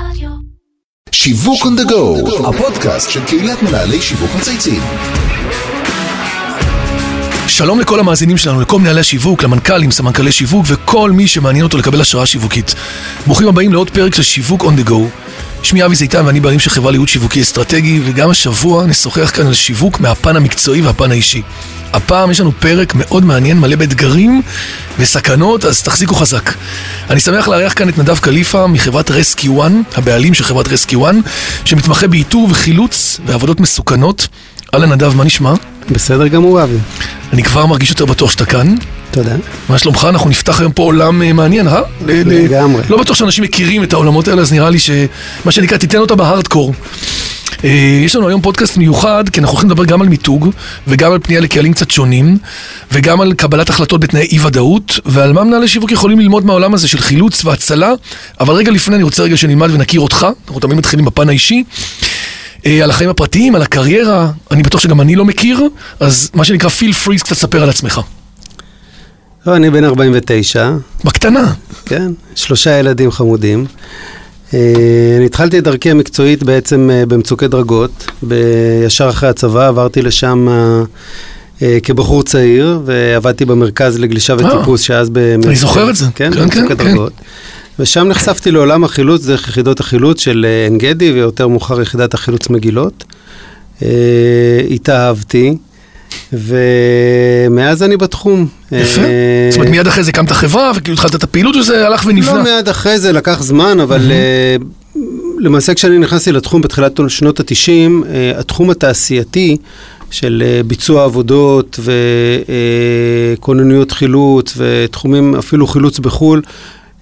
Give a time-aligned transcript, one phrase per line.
[0.00, 0.28] רדיו.
[1.12, 4.82] שיווק on the go, הפודקאסט של קהילת מנהלי שיווק מצייצים.
[7.48, 12.00] שלום לכל המאזינים שלנו, לכל מנהלי השיווק, למנכ"לים, סמנכ"לי שיווק וכל מי שמעניין אותו לקבל
[12.00, 12.74] השראה שיווקית.
[13.26, 14.94] ברוכים הבאים לעוד פרק של שיווק on the go.
[15.62, 19.54] שמי אבי זיתן ואני בעלים של חברה לייעוד שיווקי אסטרטגי, וגם השבוע נשוחח כאן על
[19.54, 21.42] שיווק מהפן המקצועי והפן האישי.
[21.96, 24.42] הפעם יש לנו פרק מאוד מעניין, מלא באתגרים
[24.98, 26.52] וסכנות, אז תחזיקו חזק.
[27.10, 31.14] אני שמח לארח כאן את נדב קליפה מחברת רסקי 1, הבעלים של חברת רסקי 1,
[31.64, 34.28] שמתמחה באיתור וחילוץ ועבודות מסוכנות.
[34.74, 35.54] אהלן נדב, מה נשמע?
[35.90, 36.76] בסדר גמור, אבי.
[37.32, 38.74] אני כבר מרגיש יותר בטוח שאתה כאן.
[39.10, 39.36] תודה.
[39.68, 40.06] מה שלומך?
[40.08, 41.80] אנחנו נפתח היום פה עולם אה, מעניין, אה?
[42.06, 42.82] לגמרי.
[42.88, 46.74] לא בטוח שאנשים מכירים את העולמות האלה, אז נראה לי שמה שנקרא, תיתן אותה בהארדקור.
[47.64, 50.50] אה, יש לנו היום פודקאסט מיוחד, כי אנחנו הולכים לדבר גם על מיתוג,
[50.86, 52.38] וגם על פנייה לקהלים קצת שונים,
[52.92, 56.98] וגם על קבלת החלטות בתנאי אי-ודאות, ועל מה מנהלי שיווק יכולים ללמוד מהעולם הזה של
[56.98, 57.92] חילוץ והצלה.
[58.40, 61.64] אבל רגע לפני, אני רוצה רגע שנלמד ונכיר אותך, אנחנו תמיד מתחילים בפן האישי.
[62.66, 65.60] אה, על החיים הפרטיים, על הקריירה, אני בטוח שגם אני לא מכיר,
[66.00, 68.00] אז מה שנקרא feel free, קצת ספר על עצמך.
[69.46, 70.70] לא, אני בן 49,
[71.04, 71.52] בקטנה.
[71.86, 72.12] כן?
[72.34, 73.66] שלושה ילדים חמודים.
[74.54, 74.60] אה,
[75.16, 78.10] אני התחלתי את דרכי המקצועית בעצם אה, במצוקי דרגות.
[78.86, 80.48] ישר אחרי הצבא עברתי לשם
[81.62, 85.18] אה, כבחור צעיר, ועבדתי במרכז לגלישה וטיפוס, שאז ב...
[85.18, 86.06] אני זוכר את זה.
[86.14, 86.84] כן, כן, במצוקי כן, כן.
[86.84, 87.12] דרגות.
[87.78, 93.04] ושם נחשפתי לעולם החילוץ דרך יחידות החילוץ של עין גדי, ויותר מאוחר יחידת החילוץ מגילות.
[93.82, 93.88] אה,
[94.70, 95.56] התאהבתי,
[96.32, 98.46] ומאז אני בתחום.
[98.72, 99.00] יפה.
[99.00, 99.06] אה,
[99.50, 102.36] זאת אומרת, מיד אחרי זה הקמת חברה, וכאילו התחלת את הפעילות, וזה הלך ונבנה.
[102.36, 104.56] לא מיד אחרי זה, לקח זמן, אבל אה,
[105.38, 108.06] למעשה כשאני נכנסתי לתחום בתחילת שנות ה-90,
[108.38, 109.56] התחום התעשייתי
[110.10, 111.80] של אה, ביצוע עבודות
[113.38, 116.42] וכוננויות חילוץ ותחומים, אפילו חילוץ בחו"ל,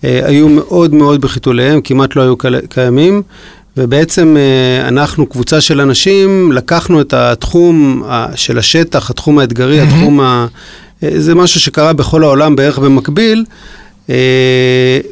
[0.04, 2.34] אה, היו מאוד מאוד בחיתוליהם, כמעט לא היו
[2.68, 3.22] קיימים.
[3.76, 10.20] ובעצם אה, אנחנו, קבוצה של אנשים, לקחנו את התחום ה- של השטח, התחום האתגרי, התחום
[10.20, 10.46] ה...
[11.02, 13.44] אה, זה משהו שקרה בכל העולם בערך במקביל,
[14.10, 14.14] אה,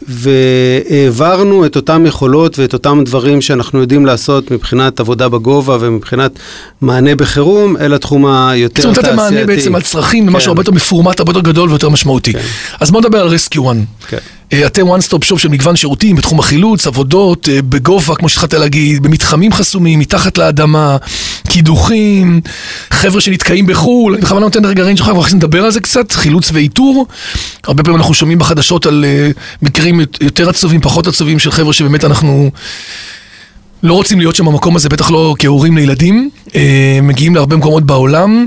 [0.09, 6.33] והעברנו את אותם יכולות ואת אותם דברים שאנחנו יודעים לעשות מבחינת עבודה בגובה ומבחינת
[6.81, 9.35] מענה בחירום, אל התחום היותר זאת אומרת, תעשייתי.
[9.35, 10.39] מענה בעצם על צרכים, כן.
[10.47, 12.33] הרבה יותר מפורמט, הרבה יותר גדול ויותר משמעותי.
[12.81, 13.77] אז בוא נדבר על רסקיו 1.
[14.09, 14.19] כן.
[14.67, 19.03] אתם one stop shop של מגוון שירותים בתחום החילוץ, עבודות, אה, בגובה, כמו שהתחלת להגיד,
[19.03, 20.97] במתחמים חסומים, מתחת לאדמה,
[21.49, 22.41] קידוחים,
[22.91, 26.51] חבר'ה שנתקעים בחו"ל, אני בכוונה נותן רגע ריינג' אנחנו רוצים לדבר על זה קצת, חילוץ
[26.53, 27.07] ואיתור.
[27.65, 29.31] הרבה פעמים אנחנו שומעים בחדשות על אה,
[29.63, 32.51] מקרים יותר עצובים, פחות עצובים של חבר'ה שבאמת אנחנו...
[33.83, 38.47] לא רוצים להיות שם במקום הזה, בטח לא כהורים לילדים, אה, מגיעים להרבה מקומות בעולם,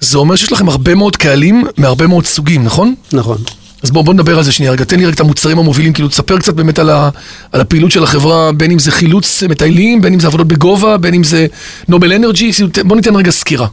[0.00, 2.94] זה אומר שיש לכם הרבה מאוד קהלים מהרבה מאוד סוגים, נכון?
[3.12, 3.38] נכון.
[3.82, 6.08] אז בואו בוא נדבר על זה שנייה, רגע, תן לי רק את המוצרים המובילים, כאילו
[6.08, 7.10] תספר קצת באמת על, ה,
[7.52, 11.14] על הפעילות של החברה, בין אם זה חילוץ מטיילים, בין אם זה עבודות בגובה, בין
[11.14, 11.46] אם זה
[11.88, 12.50] נובל אנרג'י,
[12.84, 13.66] בואו ניתן רגע סקירה.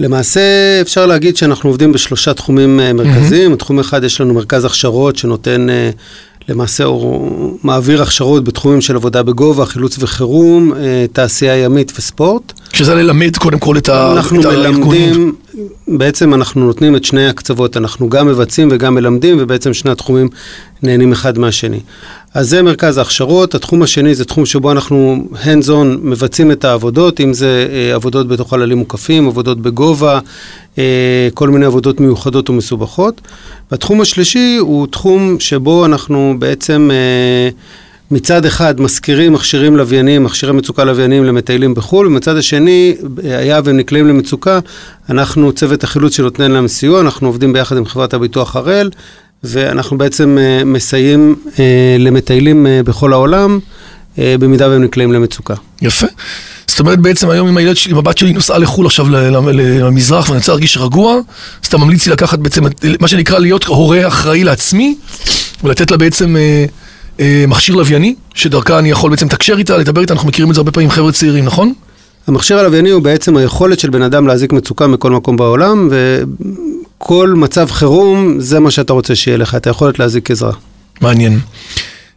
[0.00, 0.40] למעשה
[0.80, 3.52] אפשר להגיד שאנחנו עובדים בשלושה תחומים אה, מרכזיים.
[3.52, 5.90] התחום אחד יש לנו מרכז הכשרות שנותן אה,
[6.48, 12.52] למעשה, הוא מעביר הכשרות בתחומים של עבודה בגובה, חילוץ וחירום, אה, תעשייה ימית וספורט.
[12.72, 15.10] שזה ללמד קודם כל את, ה, אנחנו את הארגונים.
[15.10, 15.34] מלמדים,
[15.88, 20.28] בעצם אנחנו נותנים את שני הקצוות, אנחנו גם מבצעים וגם מלמדים, ובעצם שני התחומים
[20.82, 21.80] נהנים אחד מהשני.
[22.34, 27.20] אז זה מרכז ההכשרות, התחום השני זה תחום שבו אנחנו hands on מבצעים את העבודות,
[27.20, 30.20] אם זה אה, עבודות בתוך חללים מוקפים, עבודות בגובה,
[30.78, 33.20] אה, כל מיני עבודות מיוחדות ומסובכות.
[33.70, 36.90] והתחום השלישי הוא תחום שבו אנחנו בעצם...
[36.92, 37.50] אה,
[38.10, 44.08] מצד אחד מזכירים מכשירים לוויינים, מכשירי מצוקה לוויינים למטיילים בחו"ל, ומצד השני, היה והם נקלעים
[44.08, 44.58] למצוקה,
[45.10, 48.90] אנחנו צוות החילוץ שנותן להם סיוע, אנחנו עובדים ביחד עם חברת הביטוח הראל,
[49.44, 53.58] ואנחנו בעצם אה, מסייעים אה, למטיילים אה, בכל העולם,
[54.18, 55.54] במידה והם נקלעים למצוקה.
[55.82, 56.06] יפה.
[56.66, 60.38] זאת אומרת בעצם היום אם הילד שלי, אם הבת שלי נוסעה לחו"ל עכשיו למזרח ואני
[60.38, 61.14] רוצה להרגיש רגוע,
[61.62, 62.64] אז אתה ממליץ לי לקחת בעצם,
[63.00, 64.94] מה שנקרא להיות הורה אחראי לעצמי,
[65.64, 66.36] ולתת לה בעצם
[67.48, 70.72] מכשיר לווייני, שדרכה אני יכול בעצם לתקשר איתה, לדבר איתה, אנחנו מכירים את זה הרבה
[70.72, 71.72] פעמים חבר'ה צעירים, נכון?
[72.26, 77.70] המכשיר הלווייני הוא בעצם היכולת של בן אדם להזיק מצוקה מכל מקום בעולם, וכל מצב
[77.70, 80.52] חירום זה מה שאתה רוצה שיהיה לך, את היכולת להזיק עזרה.
[81.00, 81.40] מעניין.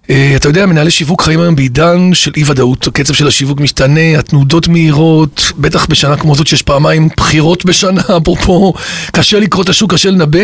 [0.09, 4.19] אה, אתה יודע, מנהלי שיווק חיים היום בעידן של אי ודאות, הקצב של השיווק משתנה,
[4.19, 8.73] התנודות מהירות, בטח בשנה כמו זאת שיש פעמיים בחירות בשנה, אפרופו,
[9.11, 10.39] קשה לקרוא את השוק, קשה לנבא.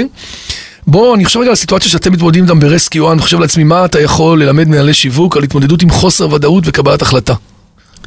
[0.87, 4.01] בוא, אני חושב רגע על הסיטואציה שאתם מתמודדים איתם ברסקיו, אני חושב לעצמי, מה אתה
[4.01, 7.33] יכול ללמד מנהלי שיווק על התמודדות עם חוסר ודאות וקבלת החלטה?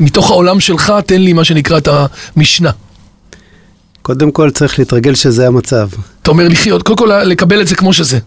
[0.01, 1.89] מתוך העולם שלך, תן לי מה שנקרא את
[2.37, 2.71] המשנה.
[4.03, 5.89] קודם כל צריך להתרגל שזה המצב.
[6.23, 8.19] אתה אומר לחיות, קודם כל לקבל את זה כמו שזה.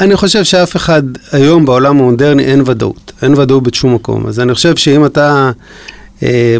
[0.00, 1.02] אני חושב שאף אחד
[1.32, 4.26] היום בעולם המודרני אין ודאות, אין ודאות בשום מקום.
[4.26, 5.50] אז אני חושב שאם אתה אה,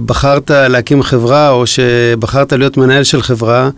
[0.06, 3.70] בחרת להקים חברה, או שבחרת להיות מנהל של חברה,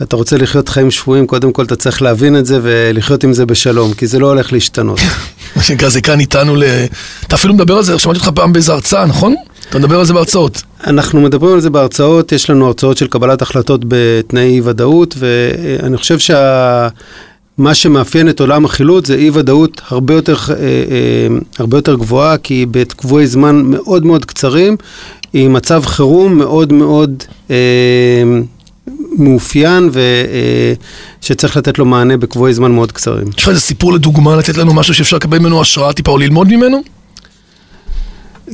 [0.00, 3.46] ואתה רוצה לחיות חיים שפויים, קודם כל אתה צריך להבין את זה ולחיות עם זה
[3.46, 5.00] בשלום, כי זה לא הולך להשתנות.
[5.56, 6.64] מה שנקרא, זה כאן איתנו ל...
[7.26, 9.34] אתה אפילו מדבר על זה, שמעתי אותך פעם באיזה הרצאה, נכון?
[9.70, 10.62] אתה מדבר על זה בהרצאות.
[10.86, 15.96] אנחנו מדברים על זה בהרצאות, יש לנו הרצאות של קבלת החלטות בתנאי אי ודאות, ואני
[15.96, 16.88] חושב שה...
[17.58, 22.38] מה שמאפיין את עולם החילוץ זה אי ודאות הרבה יותר, אה, אה, הרבה יותר גבוהה,
[22.38, 24.76] כי בקבועי זמן מאוד מאוד קצרים,
[25.32, 27.56] עם מצב חירום מאוד מאוד אה,
[29.18, 29.90] מאופיין
[31.20, 33.24] ושצריך לתת לו מענה בקבועי זמן מאוד קצרים.
[33.36, 36.48] יש לך איזה סיפור לדוגמה, לתת לנו משהו שאפשר לקבל ממנו השראה טיפה או ללמוד
[36.48, 36.82] ממנו?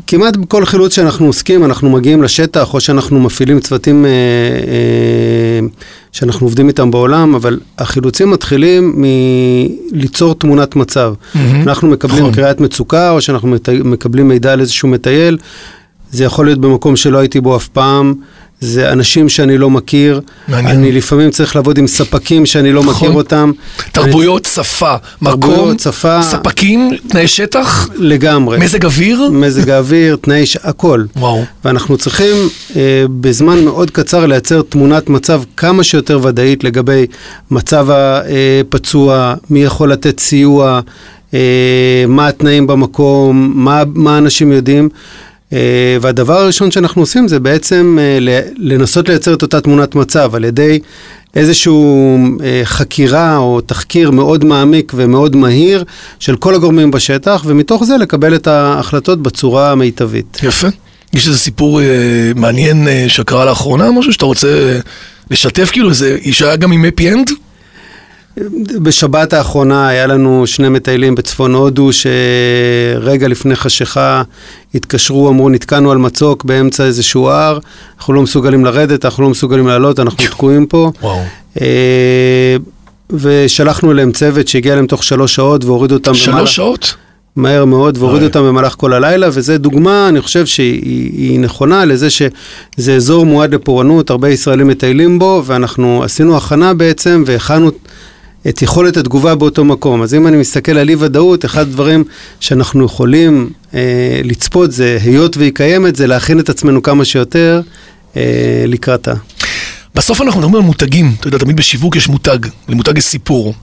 [0.06, 5.66] כמעט בכל חילוץ שאנחנו עוסקים, אנחנו מגיעים לשטח, או שאנחנו מפעילים צוותים אה, אה,
[6.12, 11.14] שאנחנו עובדים איתם בעולם, אבל החילוצים מתחילים מליצור תמונת מצב.
[11.14, 11.38] Mm-hmm.
[11.62, 12.34] אנחנו מקבלים נכון.
[12.34, 15.38] קריאת מצוקה, או שאנחנו מקבלים מידע על איזשהו מטייל.
[16.12, 18.14] זה יכול להיות במקום שלא הייתי בו אף פעם,
[18.60, 20.20] זה אנשים שאני לא מכיר.
[20.49, 20.76] מעניין.
[20.76, 23.08] אני לפעמים צריך לעבוד עם ספקים שאני לא נכון.
[23.08, 23.52] מכיר אותם.
[23.93, 24.64] תרבויות, אני...
[24.64, 26.22] שפה, תרבויות, מקום, שפה.
[26.22, 27.88] ספקים, תנאי שטח.
[27.94, 28.58] לגמרי.
[28.58, 29.31] מזג אוויר.
[29.32, 30.56] מזג האוויר, תנאי, ש...
[30.62, 31.05] הכל.
[31.16, 31.44] וואו.
[31.64, 32.37] ואנחנו צריכים
[32.76, 37.06] אה, בזמן מאוד קצר לייצר תמונת מצב כמה שיותר ודאית לגבי
[37.50, 40.81] מצב הפצוע, מי יכול לתת סיוע,
[41.34, 44.88] אה, מה התנאים במקום, מה, מה אנשים יודעים.
[45.52, 48.18] אה, והדבר הראשון שאנחנו עושים זה בעצם אה,
[48.56, 50.78] לנסות לייצר את אותה תמונת מצב על ידי
[51.34, 51.72] איזושהי
[52.44, 55.84] אה, חקירה או תחקיר מאוד מעמיק ומאוד מהיר
[56.18, 60.38] של כל הגורמים בשטח, ומתוך זה לקבל את ההחלטות בצורה המיטבית.
[60.42, 60.68] יפה.
[61.12, 61.86] יש איזה סיפור אה,
[62.36, 64.78] מעניין אה, שקרה לאחרונה, משהו שאתה רוצה
[65.30, 67.30] לשתף, כאילו, איזה איש היה גם עם אפי אנד?
[68.82, 74.23] בשבת האחרונה היה לנו שני מטיילים בצפון הודו שרגע לפני חשיכה
[74.75, 77.58] התקשרו, אמרו נתקענו על מצוק באמצע איזשהו הר,
[77.99, 80.93] אנחנו לא מסוגלים לרדת, אנחנו לא מסוגלים לעלות, אנחנו תקועים פה.
[81.02, 81.20] וואו.
[81.61, 82.56] אה,
[83.11, 86.49] ושלחנו אליהם צוות שהגיע אליהם תוך שלוש שעות והוריד אותם שלוש במהלך...
[86.49, 86.94] שעות?
[87.37, 92.96] מהר מאוד, והוריד אותם במהלך כל הלילה, וזו דוגמה, אני חושב שהיא נכונה לזה שזה
[92.96, 97.70] אזור מועד לפורענות, הרבה ישראלים מטיילים בו, ואנחנו עשינו הכנה בעצם, והכנו
[98.48, 100.02] את יכולת התגובה באותו מקום.
[100.02, 102.04] אז אם אני מסתכל על אי ודאות, אחד הדברים
[102.40, 107.60] שאנחנו יכולים אה, לצפות זה, היות והיא קיימת, זה להכין את עצמנו כמה שיותר
[108.16, 109.14] אה, לקראתה.
[109.94, 113.54] בסוף אנחנו מדברים על מותגים, אתה יודע, תמיד בשיווק יש מותג, למותג יש סיפור.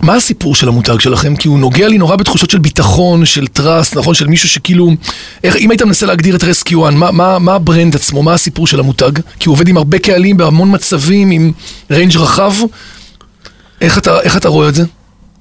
[0.00, 1.36] מה הסיפור של המותג שלכם?
[1.36, 4.14] כי הוא נוגע לי נורא בתחושות של ביטחון, של trust, נכון?
[4.14, 4.90] של מישהו שכאילו...
[5.44, 8.34] איך, אם היית מנסה להגדיר את Rescue 1, מה, מה, מה ה brand עצמו, מה
[8.34, 9.12] הסיפור של המותג?
[9.38, 11.52] כי הוא עובד עם הרבה קהלים בהמון מצבים, עם
[11.90, 12.52] range רחב.
[13.82, 14.84] איך אתה, איך אתה רואה את זה?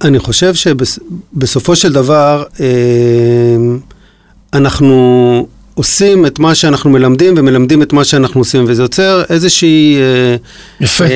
[0.04, 2.66] אני חושב שבסופו של דבר, אה,
[4.54, 9.98] אנחנו עושים את מה שאנחנו מלמדים ומלמדים את מה שאנחנו עושים, וזה יוצר איזושהי...
[9.98, 10.36] אה,
[10.82, 11.04] יפה.
[11.04, 11.10] אה,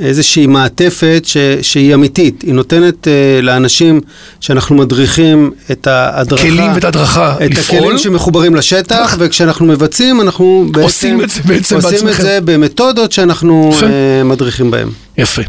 [0.00, 3.08] איזושהי מעטפת ש, שהיא אמיתית, היא נותנת
[3.42, 4.00] לאנשים
[4.40, 6.42] שאנחנו מדריכים את ההדרכה.
[6.42, 7.78] כלים ואת ההדרכה את לפעול.
[7.78, 10.82] את הכלים שמחוברים לשטח, וכשאנחנו מבצעים, אנחנו בעצם...
[10.82, 11.94] עושים את זה בעצם בעצמכם.
[11.94, 13.86] עושים את זה במתודות שאנחנו יפה.
[14.24, 14.90] מדריכים בהם.
[15.18, 15.42] יפה.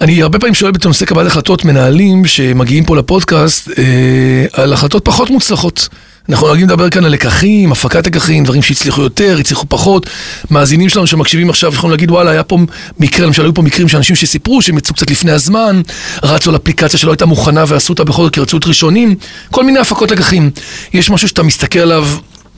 [0.00, 5.30] אני הרבה פעמים שואל בנושא קבלת החלטות מנהלים שמגיעים פה לפודקאסט אה, על החלטות פחות
[5.30, 5.88] מוצלחות.
[6.28, 10.10] אנחנו נוהגים לדבר כאן על לקחים, הפקת לקחים, דברים שהצליחו יותר, הצליחו פחות.
[10.50, 12.58] מאזינים שלנו שמקשיבים עכשיו יכולים להגיד וואלה, היה פה
[12.98, 15.80] מקרה, למשל היו פה מקרים של אנשים שסיפרו שהם יצאו קצת לפני הזמן,
[16.22, 19.14] רצו על אפליקציה שלא הייתה מוכנה ועשו אותה בכל זאת כי רצו את ראשונים,
[19.50, 20.50] כל מיני הפקות לקחים.
[20.92, 22.08] יש משהו שאתה מסתכל עליו,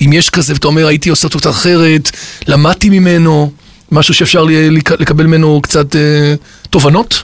[0.00, 2.10] אם יש כזה, ואתה אומר הייתי עושה אותו קצת אחרת,
[2.46, 3.50] למדתי ממנו.
[3.92, 4.46] משהו שאפשר
[4.98, 6.34] לקבל ממנו קצת אה,
[6.70, 7.22] תובנות?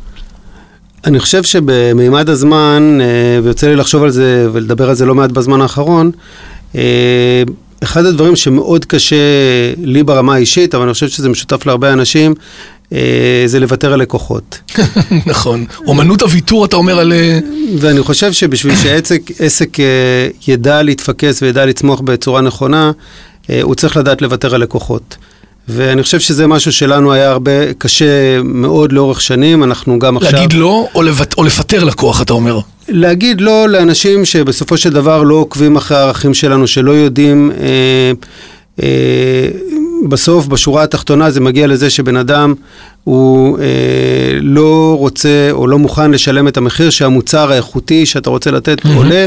[1.07, 5.31] אני חושב שבמימד הזמן, אה, ויוצא לי לחשוב על זה ולדבר על זה לא מעט
[5.31, 6.11] בזמן האחרון,
[6.75, 7.43] אה,
[7.83, 9.17] אחד הדברים שמאוד קשה
[9.77, 12.35] לי ברמה האישית, אבל אני חושב שזה משותף להרבה אנשים,
[12.93, 14.59] אה, זה לוותר על לקוחות.
[15.27, 15.65] נכון.
[15.87, 17.13] אומנות הוויתור, אתה אומר על...
[17.13, 17.39] אה,
[17.79, 22.93] ואני חושב שבשביל שעסק אה, ידע להתפקס וידע לצמוח בצורה נכונה,
[23.51, 25.17] אה, הוא צריך לדעת לוותר על לקוחות.
[25.69, 30.33] ואני חושב שזה משהו שלנו היה הרבה קשה מאוד לאורך שנים, אנחנו גם עכשיו...
[30.33, 31.35] להגיד לא או, לבט...
[31.39, 32.59] או לפטר לקוח, אתה אומר?
[32.89, 37.51] להגיד לא לאנשים שבסופו של דבר לא עוקבים אחרי הערכים שלנו, שלא יודעים...
[37.61, 38.13] אה,
[38.83, 39.49] אה,
[40.09, 42.55] בסוף, בשורה התחתונה, זה מגיע לזה שבן אדם
[43.05, 43.65] הוא אה,
[44.41, 48.97] לא רוצה או לא מוכן לשלם את המחיר שהמוצר האיכותי שאתה רוצה לתת mm-hmm.
[48.97, 49.27] עולה,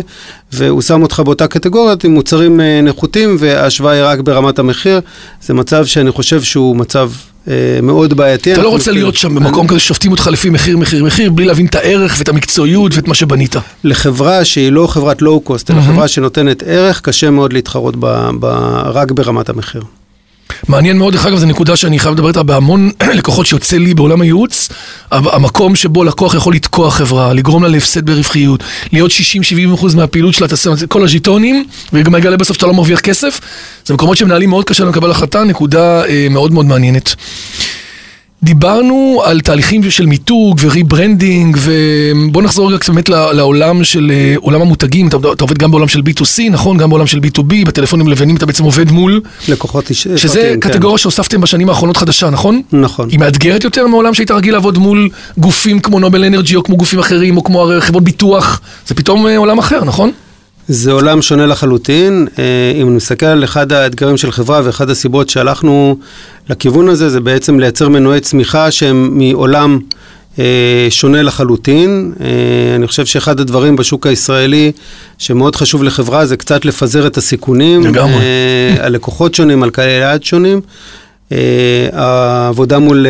[0.54, 5.02] והוא שם אותך באותה קטגוריות עם מוצרים אה, נחותים, וההשוואה היא רק ברמת המחיר.
[5.42, 7.10] זה מצב שאני חושב שהוא מצב
[7.48, 8.54] אה, מאוד בעייתי.
[8.54, 11.66] אתה לא רוצה להיות שם במקום כזה ששופטים אותך לפי מחיר, מחיר, מחיר, בלי להבין
[11.66, 13.56] את הערך ואת המקצועיות ואת מה שבנית.
[13.84, 17.96] לחברה שהיא לא חברת לואו-קוסט, אלא חברה שנותנת ערך, קשה מאוד להתחרות
[18.86, 19.82] רק ברמת המחיר.
[20.68, 24.22] מעניין מאוד, דרך אגב, זו נקודה שאני חייב לדבר איתה בהמון לקוחות שיוצא לי בעולם
[24.22, 24.70] הייעוץ.
[25.12, 29.16] המ- המקום שבו לקוח יכול לתקוע חברה, לגרום לה להפסד ברווחיות, להיות 60-70
[29.76, 33.40] אחוז מהפעילות שלה, תעשה את כל הז'יטונים, וגם יגלה בסוף שאתה לא מרוויח כסף.
[33.86, 37.16] זה מקומות שמנהלים מאוד קשה לקבל החלטה, נקודה אה, מאוד מאוד מעניינת.
[38.44, 44.36] דיברנו על תהליכים של מיתוג ו rebranding, ובוא נחזור רגע קצת באמת לעולם של אה,
[44.38, 46.78] עולם המותגים, אתה, אתה עובד גם בעולם של B2C, נכון?
[46.78, 50.04] גם בעולם של B2B, בטלפונים לוויינים אתה בעצם עובד מול, לקוחות איש...
[50.04, 50.70] שזה פרטיים, כן.
[50.70, 52.62] קטגוריה שהוספתם בשנים האחרונות חדשה, נכון?
[52.72, 53.10] נכון.
[53.10, 57.00] היא מאתגרת יותר מעולם שהיית רגיל לעבוד מול גופים כמו נובל אנרג'י או כמו גופים
[57.00, 60.12] אחרים או כמו חברות ביטוח, זה פתאום אה, עולם אחר, נכון?
[60.68, 62.28] זה עולם שונה לחלוטין.
[62.40, 65.98] אה, אם נסתכל על אחד האתגרים של חברה ואחד הסיבות שהלכנו
[66.50, 69.80] לכיוון הזה, זה בעצם לייצר מנועי צמיחה שהם מעולם
[70.40, 72.14] אה, שונה לחלוטין.
[72.22, 74.72] אה, אני חושב שאחד הדברים בשוק הישראלי
[75.18, 77.86] שמאוד חשוב לחברה זה קצת לפזר את הסיכונים.
[77.86, 78.24] לגמרי.
[78.80, 80.62] על לקוחות שונים, על קהלי יעד שונים.
[81.94, 83.06] העבודה מול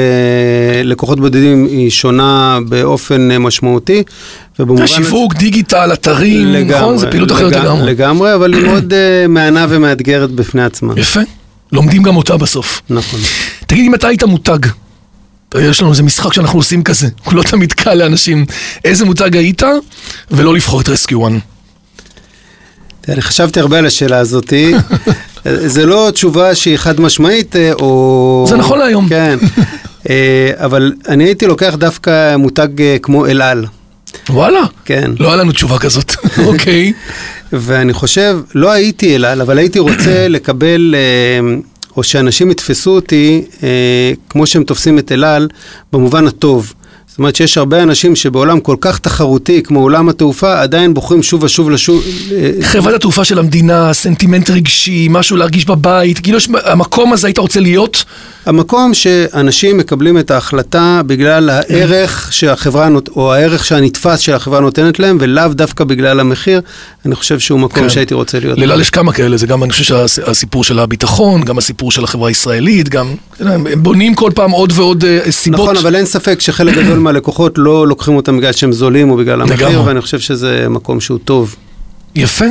[0.83, 4.03] לקוחות בודדים היא שונה באופן משמעותי.
[4.59, 6.97] ובמובן שיווק, דיגיטל, אתרים, נכון?
[6.97, 7.85] זה פעילות אחרת לגמ- לגמרי.
[7.91, 10.93] לגמרי, אבל היא מאוד uh, מהנה ומאתגרת בפני עצמה.
[10.97, 11.19] יפה.
[11.71, 12.81] לומדים גם אותה בסוף.
[12.89, 13.19] נכון.
[13.67, 14.59] תגיד, אם אתה היית מותג,
[15.61, 18.45] יש לנו איזה משחק שאנחנו עושים כזה, הוא לא תמיד קל לאנשים.
[18.85, 19.61] איזה מותג היית,
[20.31, 21.33] ולא לבחור את רסקיו 1.
[23.01, 24.73] תראה, אני חשבתי הרבה על השאלה הזאתי.
[25.45, 28.45] זה לא תשובה שהיא חד משמעית, אה, או...
[28.49, 29.09] זה נכון להיום.
[29.09, 29.37] כן.
[30.09, 33.65] אה, אבל אני הייתי לוקח דווקא מותג אה, כמו אל על.
[34.29, 34.61] וואלה.
[34.85, 35.11] כן.
[35.19, 36.15] לא היה לנו תשובה כזאת.
[36.47, 36.93] אוקיי.
[37.53, 41.55] ואני חושב, לא הייתי אל אבל הייתי רוצה לקבל, אה,
[41.97, 45.47] או שאנשים יתפסו אותי אה, כמו שהם תופסים את אל על,
[45.93, 46.73] במובן הטוב.
[47.17, 51.43] זאת אומרת שיש הרבה אנשים שבעולם כל כך תחרותי כמו עולם התעופה, עדיין בוחרים שוב
[51.43, 52.03] ושוב לשוב...
[52.31, 57.59] אה, חברת התעופה של המדינה, סנטימנט רגשי, משהו להרגיש בבית, כאילו המקום הזה היית רוצה
[57.59, 58.03] להיות,
[58.45, 65.17] המקום שאנשים מקבלים את ההחלטה בגלל הערך שהחברה, נות- או הערך שהנתפס שהחברה נותנת להם,
[65.21, 66.61] ולאו דווקא בגלל המחיר,
[67.05, 67.89] אני חושב שהוא מקום כן.
[67.89, 68.59] שהייתי רוצה להיות.
[68.59, 72.03] לאל על יש כמה כאלה, זה גם, אני חושב שהסיפור של הביטחון, גם הסיפור של
[72.03, 75.59] החברה הישראלית, גם, הם בונים כל פעם עוד ועוד אה, סיבות.
[75.59, 79.41] נכון, אבל אין ספק שחלק גדול מהלקוחות לא לוקחים אותם בגלל שהם זולים או בגלל
[79.41, 79.83] המחיר.
[79.83, 81.55] ואני חושב שזה מקום שהוא טוב.
[82.15, 82.45] יפה.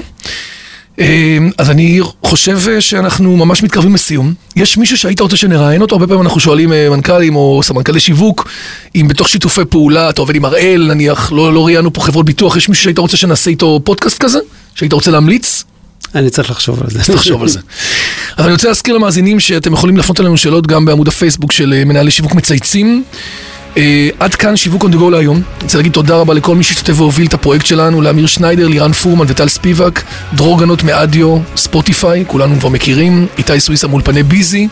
[1.01, 4.35] אה, אז אני חושב אה, שאנחנו ממש מתקרבים לסיום.
[4.57, 5.95] יש מישהו שהיית רוצה שנראיין אותו?
[5.95, 8.49] הרבה פעמים אנחנו שואלים מנכ"לים או סמנכ"לי שיווק,
[8.95, 12.57] אם בתוך שיתופי פעולה, אתה עובד עם הראל, נניח, לא, לא ראיינו פה חברות ביטוח,
[12.57, 14.39] יש מישהו שהיית רוצה שנעשה איתו פודקאסט כזה?
[14.75, 15.65] שהיית רוצה להמליץ?
[16.15, 17.13] אני צריך לחשוב על זה.
[17.13, 17.59] תחשוב על זה.
[18.39, 21.85] אבל אני רוצה להזכיר למאזינים שאתם יכולים להפנות אלינו שאלות גם בעמוד הפייסבוק של אה,
[21.85, 23.05] מנהלי שיווק מצייצים.
[23.77, 25.37] אה, עד כאן שיווק on the go להיום.
[25.37, 28.93] אני רוצה להגיד תודה רבה לכל מי שהשתתף והוביל את הפרויקט שלנו, לאמיר שניידר, לירן
[28.93, 30.03] פורמן וטל ספיבק,
[30.35, 34.69] דרור גנות מאדיו, ספוטיפיי, כולנו כבר מכירים, איתי סוויסה מאולפני ביזי.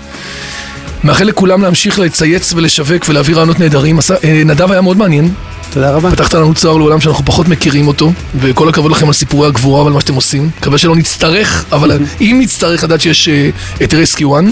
[1.05, 3.99] מאחל לכולם להמשיך לצייץ ולשווק ולהביא רעיונות נהדרים.
[4.25, 5.35] אה, נדב היה מאוד מעניין,
[5.75, 6.11] תודה רבה.
[6.11, 9.93] פתחת לנו צוהר לעולם שאנחנו פחות מכירים אותו, וכל הכבוד לכם על סיפורי הגבורה ועל
[9.93, 10.51] מה שאתם עושים.
[10.59, 11.91] מקווה שלא נצטרך, אבל
[12.21, 13.51] אם נצטרך לדעת שיש אה,
[13.83, 14.45] את רסקיו 1,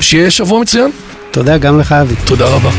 [0.00, 0.90] שיהיה שבוע מצוין.
[1.30, 2.14] תודה גם לך, אבי.
[2.24, 2.70] תודה רבה.